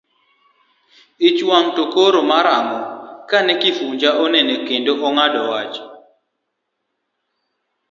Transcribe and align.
Ich 1.27 1.39
wang' 1.49 1.69
to 1.75 1.83
koro 1.93 2.21
mar 2.31 2.45
ang'o 2.57 2.79
kane 3.29 3.53
Kifuja 3.61 4.09
oneno 4.23 4.55
kendo 4.67 4.91
ong'ado 5.07 5.41
wach? 5.51 5.75